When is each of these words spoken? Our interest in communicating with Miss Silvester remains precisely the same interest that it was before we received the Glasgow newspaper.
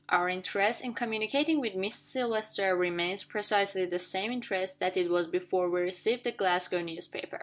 Our 0.09 0.29
interest 0.29 0.83
in 0.83 0.95
communicating 0.95 1.59
with 1.59 1.75
Miss 1.75 1.93
Silvester 1.93 2.75
remains 2.75 3.23
precisely 3.23 3.85
the 3.85 3.99
same 3.99 4.31
interest 4.31 4.79
that 4.79 4.97
it 4.97 5.11
was 5.11 5.27
before 5.27 5.69
we 5.69 5.81
received 5.81 6.23
the 6.23 6.31
Glasgow 6.31 6.81
newspaper. 6.81 7.39